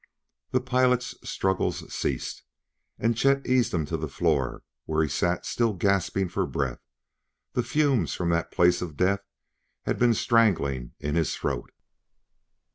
The 0.49 0.61
pilot's 0.61 1.13
struggles 1.29 1.93
ceased, 1.93 2.41
and 2.97 3.15
Chet 3.15 3.45
eased 3.45 3.71
him 3.71 3.85
to 3.85 3.97
the 3.97 4.07
floor 4.07 4.63
where 4.85 5.03
he 5.03 5.07
sat 5.07 5.45
still 5.45 5.73
gasping 5.73 6.27
for 6.27 6.47
breath; 6.47 6.79
the 7.53 7.61
fumes 7.61 8.15
from 8.15 8.29
that 8.31 8.49
place 8.49 8.81
of 8.81 8.97
death 8.97 9.21
had 9.83 9.99
been 9.99 10.15
strangling 10.15 10.93
in 10.99 11.13
his 11.13 11.35
throat. 11.35 11.71